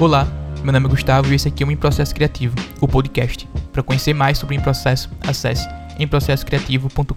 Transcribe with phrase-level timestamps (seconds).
[0.00, 0.26] Olá,
[0.64, 3.48] meu nome é Gustavo e esse aqui é o Em Processo Criativo, o podcast.
[3.72, 5.68] Para conhecer mais sobre o Em Processo, acesse
[6.00, 7.14] emprocessocreativo.com.br.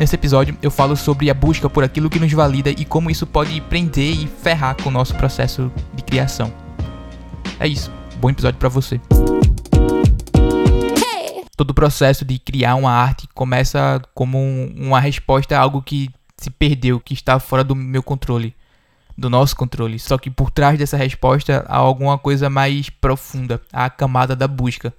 [0.00, 3.24] Nesse episódio eu falo sobre a busca por aquilo que nos valida e como isso
[3.24, 6.52] pode prender e ferrar com o nosso processo de criação.
[7.60, 9.00] É isso, bom episódio para você.
[11.56, 14.38] Todo o processo de criar uma arte começa como
[14.76, 18.56] uma resposta a algo que se perdeu, que está fora do meu controle
[19.16, 19.98] do nosso controle.
[19.98, 24.92] Só que por trás dessa resposta há alguma coisa mais profunda, a camada da busca.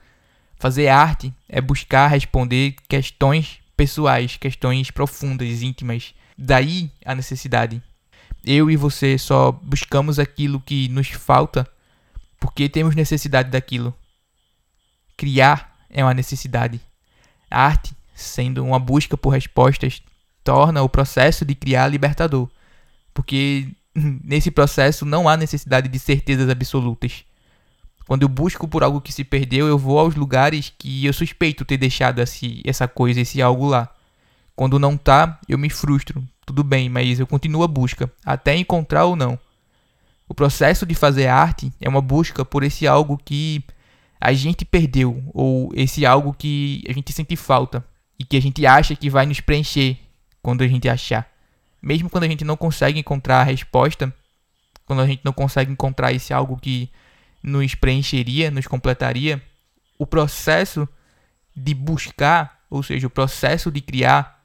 [0.58, 6.14] Fazer arte é buscar responder questões pessoais, questões profundas, íntimas.
[6.38, 7.82] Daí a necessidade.
[8.46, 11.68] Eu e você só buscamos aquilo que nos falta
[12.40, 13.94] porque temos necessidade daquilo.
[15.16, 16.82] Criar é uma necessidade.
[17.50, 20.02] A arte, sendo uma busca por respostas,
[20.44, 22.50] torna o processo de criar libertador.
[23.14, 23.70] Porque
[24.24, 27.24] nesse processo não há necessidade de certezas absolutas.
[28.06, 31.64] Quando eu busco por algo que se perdeu, eu vou aos lugares que eu suspeito
[31.64, 33.90] ter deixado esse, essa coisa, esse algo lá.
[34.56, 36.24] Quando não tá, eu me frustro.
[36.46, 39.40] Tudo bem, mas eu continuo a busca, até encontrar ou não.
[40.28, 43.64] O processo de fazer arte é uma busca por esse algo que
[44.20, 47.86] a gente perdeu, ou esse algo que a gente sente falta
[48.20, 49.98] e que a gente acha que vai nos preencher
[50.42, 51.33] quando a gente achar
[51.84, 54.16] mesmo quando a gente não consegue encontrar a resposta,
[54.86, 56.90] quando a gente não consegue encontrar esse algo que
[57.44, 59.44] nos preencheria, nos completaria,
[60.00, 60.88] o processo
[61.54, 64.42] de buscar, ou seja, o processo de criar,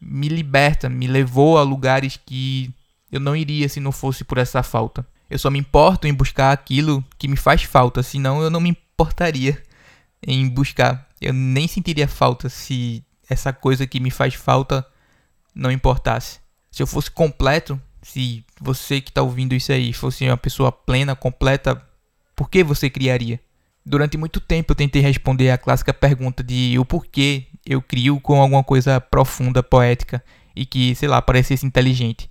[0.00, 2.72] me liberta, me levou a lugares que
[3.12, 5.06] eu não iria se não fosse por essa falta.
[5.28, 8.70] Eu só me importo em buscar aquilo que me faz falta, senão eu não me
[8.70, 9.62] importaria
[10.26, 11.06] em buscar.
[11.20, 14.86] Eu nem sentiria falta se essa coisa que me faz falta
[15.54, 20.36] não importasse se eu fosse completo, se você que está ouvindo isso aí fosse uma
[20.36, 21.80] pessoa plena, completa,
[22.34, 23.40] por que você criaria?
[23.84, 28.40] Durante muito tempo eu tentei responder a clássica pergunta de o porquê eu crio com
[28.40, 30.22] alguma coisa profunda, poética
[30.54, 32.30] e que, sei lá, parecesse inteligente.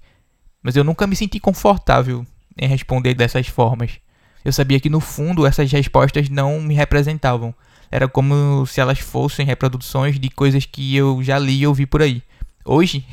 [0.62, 2.26] Mas eu nunca me senti confortável
[2.58, 4.00] em responder dessas formas.
[4.44, 7.54] Eu sabia que no fundo essas respostas não me representavam.
[7.92, 12.02] Era como se elas fossem reproduções de coisas que eu já li e ouvi por
[12.02, 12.22] aí.
[12.66, 13.06] Hoje,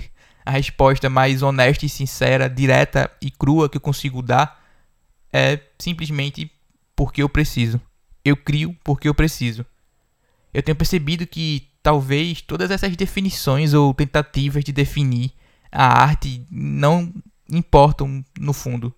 [0.45, 4.63] a resposta mais honesta e sincera, direta e crua que eu consigo dar
[5.33, 6.51] é simplesmente
[6.95, 7.81] porque eu preciso.
[8.25, 9.65] Eu crio porque eu preciso.
[10.53, 15.33] Eu tenho percebido que talvez todas essas definições ou tentativas de definir
[15.73, 17.13] a arte não
[17.51, 18.95] importam no fundo.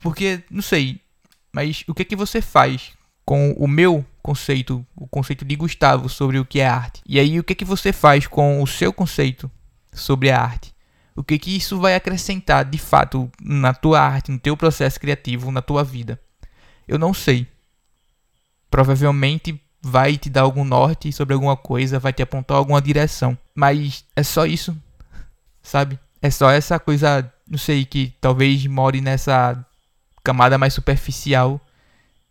[0.00, 1.00] Porque, não sei,
[1.52, 2.92] mas o que é que você faz
[3.24, 7.00] com o meu conceito, o conceito de Gustavo sobre o que é arte?
[7.06, 9.50] E aí o que é que você faz com o seu conceito
[9.98, 10.74] sobre a arte.
[11.14, 15.50] O que que isso vai acrescentar de fato na tua arte, no teu processo criativo,
[15.50, 16.20] na tua vida?
[16.86, 17.46] Eu não sei.
[18.70, 24.04] Provavelmente vai te dar algum norte sobre alguma coisa, vai te apontar alguma direção, mas
[24.14, 24.76] é só isso,
[25.62, 25.98] sabe?
[26.20, 29.64] É só essa coisa, não sei, que talvez more nessa
[30.22, 31.60] camada mais superficial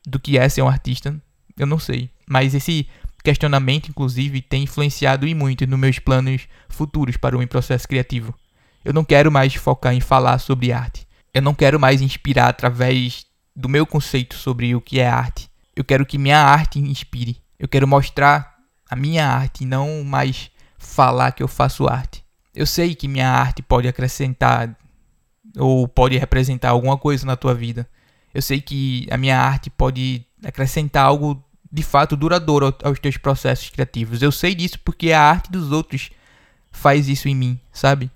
[0.05, 1.15] do que é ser um artista.
[1.57, 2.09] Eu não sei.
[2.29, 2.87] Mas esse
[3.27, 8.33] questionamento, inclusive, tem influenciado e muito nos meus planos futuros para o meu processo criativo.
[8.85, 11.05] Eu não quero mais focar em falar sobre arte.
[11.33, 15.49] Eu não quero mais inspirar através do meu conceito sobre o que é arte.
[15.75, 17.41] Eu quero que minha arte inspire.
[17.59, 18.55] Eu quero mostrar
[18.89, 22.23] a minha arte não mais falar que eu faço arte.
[22.55, 24.73] Eu sei que minha arte pode acrescentar
[25.57, 27.89] ou pode representar alguma coisa na tua vida.
[28.33, 33.69] Eu sei que a minha arte pode acrescentar algo de fato duradouro aos teus processos
[33.69, 34.21] criativos.
[34.21, 36.09] Eu sei disso porque a arte dos outros
[36.71, 38.11] faz isso em mim, sabe?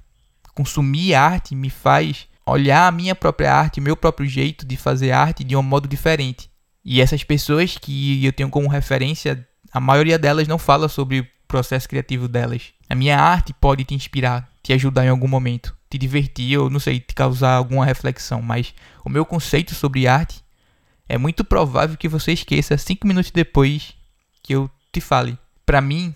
[0.53, 5.43] Consumir arte me faz olhar a minha própria arte, meu próprio jeito de fazer arte
[5.43, 6.49] de um modo diferente.
[6.83, 11.27] E essas pessoas que eu tenho como referência, a maioria delas não fala sobre o
[11.47, 12.73] processo criativo delas.
[12.89, 16.79] A minha arte pode te inspirar, te ajudar em algum momento, te divertir ou não
[16.79, 18.73] sei, te causar alguma reflexão, mas
[19.05, 20.40] o meu conceito sobre arte
[21.11, 23.93] é muito provável que você esqueça cinco minutos depois
[24.41, 25.37] que eu te fale.
[25.65, 26.15] Para mim,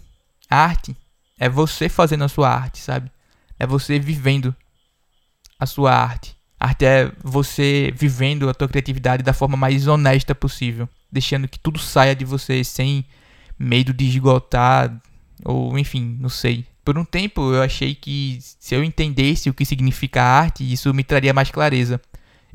[0.49, 0.95] arte
[1.37, 3.11] é você fazendo a sua arte, sabe?
[3.59, 4.55] É você vivendo
[5.59, 6.33] a sua arte.
[6.57, 11.77] Arte é você vivendo a tua criatividade da forma mais honesta possível, deixando que tudo
[11.77, 13.03] saia de você sem
[13.59, 14.97] medo de esgotar
[15.43, 16.65] ou enfim, não sei.
[16.85, 21.03] Por um tempo eu achei que se eu entendesse o que significa arte, isso me
[21.03, 21.99] traria mais clareza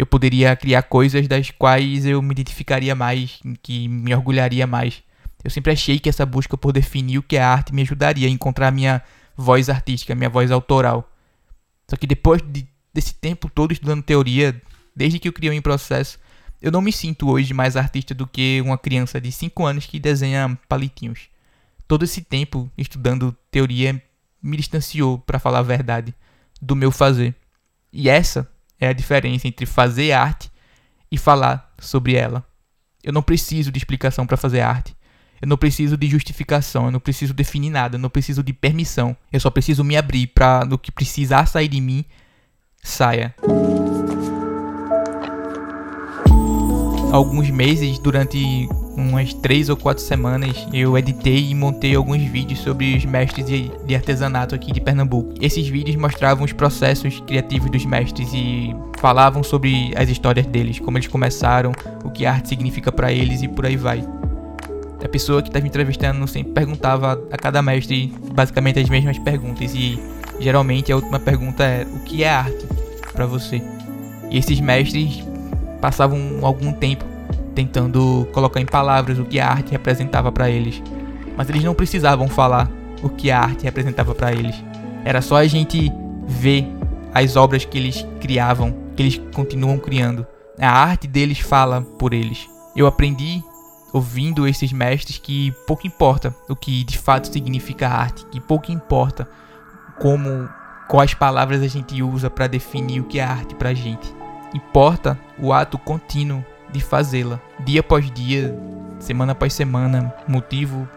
[0.00, 5.02] eu poderia criar coisas das quais eu me identificaria mais, que me orgulharia mais.
[5.44, 8.30] Eu sempre achei que essa busca por definir o que é arte me ajudaria a
[8.30, 9.02] encontrar a minha
[9.36, 11.12] voz artística, a minha voz autoral.
[11.86, 14.58] Só que depois de desse tempo todo estudando teoria,
[14.96, 16.18] desde que eu criei em processo,
[16.62, 20.00] eu não me sinto hoje mais artista do que uma criança de 5 anos que
[20.00, 21.28] desenha palitinhos.
[21.86, 24.02] Todo esse tempo estudando teoria
[24.42, 26.14] me distanciou, para falar a verdade,
[26.58, 27.34] do meu fazer.
[27.92, 28.49] E essa
[28.80, 30.50] é a diferença entre fazer arte
[31.12, 32.44] e falar sobre ela.
[33.02, 34.96] Eu não preciso de explicação para fazer arte.
[35.40, 39.16] Eu não preciso de justificação, eu não preciso definir nada, eu não preciso de permissão.
[39.32, 42.04] Eu só preciso me abrir para no que precisar sair de mim,
[42.82, 43.34] saia.
[47.10, 52.96] Alguns meses, durante umas três ou quatro semanas, eu editei e montei alguns vídeos sobre
[52.96, 55.34] os mestres de, artesanato aqui de Pernambuco.
[55.40, 60.98] Esses vídeos mostravam os processos criativos dos mestres e falavam sobre as histórias deles, como
[60.98, 61.72] eles começaram,
[62.04, 64.04] o que a arte significa para eles e por aí vai.
[65.02, 69.98] A pessoa que estava entrevistando sempre perguntava a cada mestre basicamente as mesmas perguntas e
[70.38, 72.66] geralmente a última pergunta é: o que é arte
[73.12, 73.62] para você?
[74.30, 75.24] E esses mestres
[75.80, 77.04] passavam algum tempo
[77.54, 80.82] tentando colocar em palavras o que a arte representava para eles,
[81.36, 82.70] mas eles não precisavam falar
[83.02, 84.56] o que a arte representava para eles.
[85.04, 85.90] Era só a gente
[86.26, 86.66] ver
[87.14, 90.26] as obras que eles criavam, que eles continuam criando.
[90.58, 92.48] A arte deles fala por eles.
[92.76, 93.42] Eu aprendi
[93.92, 99.28] ouvindo esses mestres que pouco importa o que de fato significa arte, que pouco importa
[99.98, 100.48] como
[100.88, 104.14] quais palavras a gente usa para definir o que é arte pra gente.
[104.54, 108.56] Importa o ato contínuo de fazê-la, dia após dia,
[108.98, 110.88] semana após semana, motivo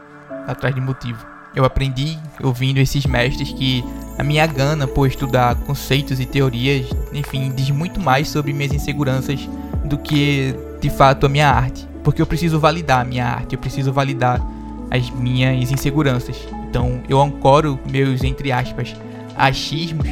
[0.48, 1.25] atrás de motivo.
[1.56, 3.84] Eu aprendi ouvindo esses mestres que
[4.18, 9.48] a minha gana por estudar conceitos e teorias, enfim, diz muito mais sobre minhas inseguranças
[9.86, 11.88] do que de fato a minha arte.
[12.04, 14.42] Porque eu preciso validar a minha arte, eu preciso validar
[14.90, 16.36] as minhas inseguranças.
[16.70, 18.96] Então eu ancoro meus, entre aspas,
[19.36, 20.08] achismos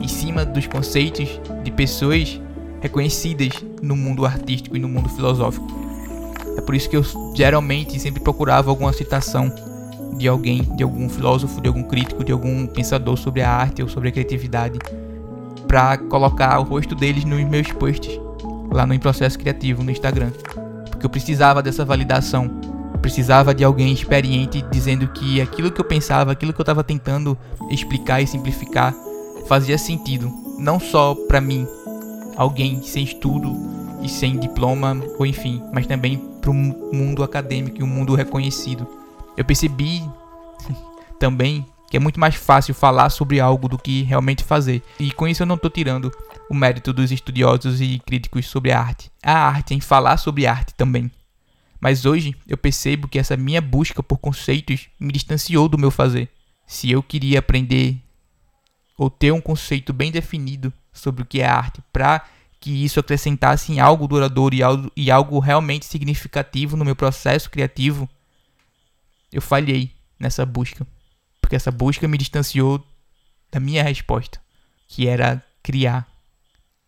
[0.00, 2.40] em cima dos conceitos de pessoas
[2.80, 5.66] reconhecidas no mundo artístico e no mundo filosófico.
[6.56, 9.52] É por isso que eu geralmente sempre procurava alguma citação
[10.16, 13.88] de alguém, de algum filósofo, de algum crítico, de algum pensador sobre a arte ou
[13.88, 14.78] sobre a criatividade,
[15.68, 18.18] para colocar o rosto deles nos meus posts
[18.72, 20.30] lá no Processo Criativo no Instagram,
[20.90, 22.48] porque eu precisava dessa validação,
[23.00, 27.36] precisava de alguém experiente dizendo que aquilo que eu pensava, aquilo que eu estava tentando
[27.70, 28.94] explicar e simplificar
[29.46, 31.66] fazia sentido, não só para mim,
[32.36, 33.54] alguém sem estudo
[34.02, 38.86] e sem diploma ou enfim, mas também para o mundo acadêmico e um mundo reconhecido.
[39.36, 40.02] Eu percebi
[41.18, 44.82] também que é muito mais fácil falar sobre algo do que realmente fazer.
[44.98, 46.12] E com isso eu não estou tirando
[46.50, 49.10] o mérito dos estudiosos e críticos sobre a arte.
[49.22, 51.10] A arte em falar sobre arte também.
[51.80, 56.28] Mas hoje eu percebo que essa minha busca por conceitos me distanciou do meu fazer.
[56.66, 57.96] Se eu queria aprender
[58.98, 62.24] ou ter um conceito bem definido sobre o que é arte para
[62.60, 67.50] que isso acrescentasse em algo duradouro e algo, e algo realmente significativo no meu processo
[67.50, 68.08] criativo,
[69.32, 70.86] eu falhei nessa busca.
[71.40, 72.84] Porque essa busca me distanciou
[73.52, 74.40] da minha resposta,
[74.88, 76.08] que era criar.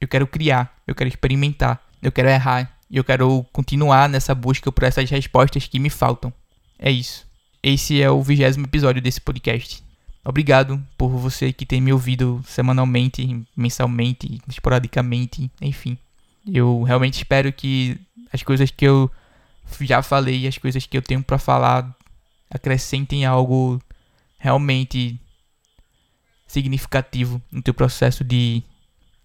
[0.01, 4.73] Eu quero criar, eu quero experimentar, eu quero errar, e eu quero continuar nessa busca
[4.73, 6.33] por essas respostas que me faltam.
[6.79, 7.27] É isso.
[7.63, 9.88] Esse é o vigésimo episódio desse podcast.
[10.29, 15.97] Obrigado por você que tem me ouvido semanalmente, mensalmente, esporadicamente, enfim.
[16.47, 17.99] Eu realmente espero que
[18.31, 19.11] as coisas que eu
[19.81, 21.97] já falei, as coisas que eu tenho para falar
[22.51, 23.81] acrescentem algo
[24.37, 25.19] realmente
[26.47, 28.63] significativo no teu processo de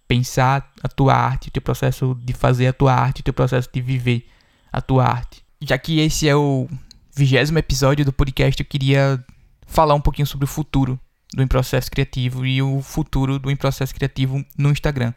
[0.08, 3.68] pensar a tua arte, o teu processo de fazer a tua arte, o teu processo
[3.70, 4.26] de viver
[4.72, 5.44] a tua arte.
[5.60, 6.66] Já que esse é o
[7.14, 9.22] vigésimo episódio do podcast, eu queria
[9.66, 10.98] falar um pouquinho sobre o futuro
[11.32, 15.12] do Em Processo Criativo e o futuro do Em Processo Criativo no Instagram.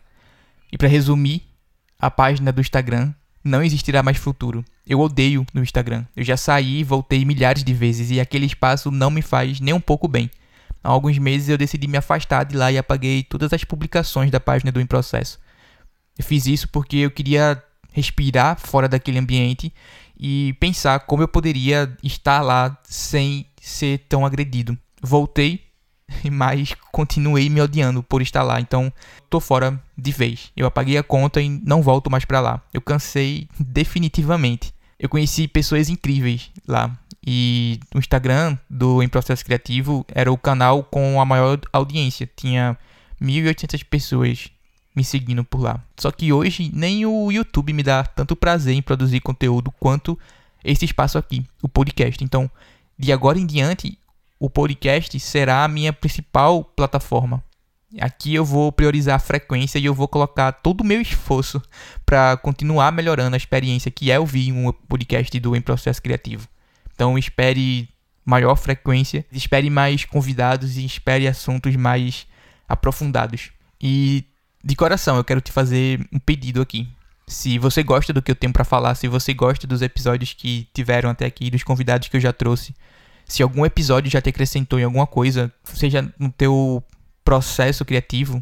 [0.72, 1.44] E para resumir,
[2.00, 3.14] a página do Instagram
[3.44, 4.64] não existirá mais futuro.
[4.86, 6.06] Eu odeio no Instagram.
[6.16, 9.74] Eu já saí e voltei milhares de vezes e aquele espaço não me faz nem
[9.74, 10.30] um pouco bem.
[10.84, 14.40] Há alguns meses eu decidi me afastar de lá e apaguei todas as publicações da
[14.40, 15.40] página do Em Processo.
[16.18, 17.62] Eu fiz isso porque eu queria
[17.92, 19.74] respirar fora daquele ambiente
[20.20, 24.78] e pensar como eu poderia estar lá sem ser tão agredido.
[25.02, 25.62] Voltei,
[26.32, 28.92] mas continuei me odiando por estar lá, então
[29.30, 30.52] tô fora de vez.
[30.56, 32.62] Eu apaguei a conta e não volto mais para lá.
[32.74, 34.74] Eu cansei definitivamente.
[35.00, 36.98] Eu conheci pessoas incríveis lá.
[37.26, 42.30] E o Instagram do Em Processo Criativo era o canal com a maior audiência.
[42.36, 42.78] Tinha
[43.22, 44.50] 1.800 pessoas
[44.96, 45.84] me seguindo por lá.
[45.98, 50.18] Só que hoje nem o YouTube me dá tanto prazer em produzir conteúdo quanto
[50.64, 52.24] esse espaço aqui, o podcast.
[52.24, 52.50] Então,
[52.98, 53.98] de agora em diante,
[54.40, 57.44] o podcast será a minha principal plataforma.
[58.00, 61.62] Aqui eu vou priorizar a frequência e eu vou colocar todo o meu esforço
[62.06, 66.48] para continuar melhorando a experiência que é ouvir um podcast do Em Processo Criativo.
[66.94, 67.88] Então espere
[68.26, 72.28] maior frequência, espere mais convidados e espere assuntos mais
[72.68, 73.52] aprofundados.
[73.80, 74.26] E
[74.62, 76.90] de coração, eu quero te fazer um pedido aqui.
[77.28, 80.68] Se você gosta do que eu tenho para falar, se você gosta dos episódios que
[80.74, 82.74] tiveram até aqui, dos convidados que eu já trouxe,
[83.26, 86.82] se algum episódio já te acrescentou em alguma coisa, seja no teu
[87.26, 88.42] processo criativo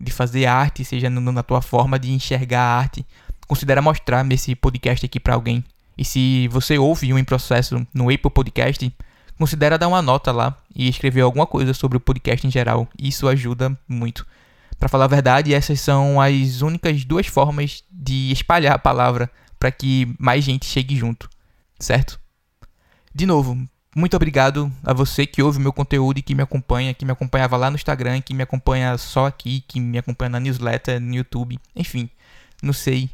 [0.00, 3.06] de fazer arte, seja na tua forma de enxergar a arte,
[3.46, 5.64] considera mostrar esse podcast aqui para alguém.
[5.96, 8.92] E se você ouve um em processo no Apple Podcast,
[9.38, 12.88] considera dar uma nota lá e escrever alguma coisa sobre o podcast em geral.
[12.98, 14.26] Isso ajuda muito.
[14.78, 19.70] Para falar a verdade, essas são as únicas duas formas de espalhar a palavra para
[19.70, 21.28] que mais gente chegue junto,
[21.78, 22.20] certo?
[23.14, 23.56] De novo,
[23.96, 27.12] muito obrigado a você que ouve o meu conteúdo e que me acompanha, que me
[27.12, 31.14] acompanhava lá no Instagram, que me acompanha só aqui, que me acompanha na newsletter, no
[31.14, 32.10] YouTube, enfim.
[32.60, 33.08] Não sei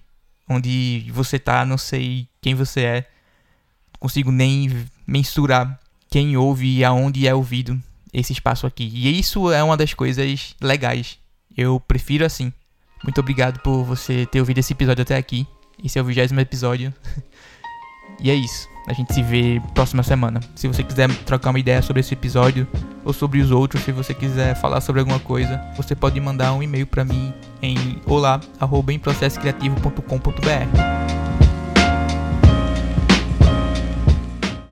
[0.49, 3.01] onde você tá, não sei quem você é.
[3.93, 7.81] Não consigo nem mensurar quem ouve e aonde é ouvido
[8.13, 8.91] esse espaço aqui.
[8.93, 11.20] E isso é uma das coisas legais.
[11.57, 12.53] Eu prefiro assim.
[13.03, 15.47] Muito obrigado por você ter ouvido esse episódio até aqui.
[15.83, 16.93] Esse é o vigésimo episódio.
[18.21, 18.69] e é isso.
[18.87, 20.41] A gente se vê próxima semana.
[20.55, 22.67] Se você quiser trocar uma ideia sobre esse episódio
[23.05, 26.63] ou sobre os outros, se você quiser falar sobre alguma coisa, você pode mandar um
[26.63, 31.00] e-mail para mim em olá@emprocessocreativo.com.br.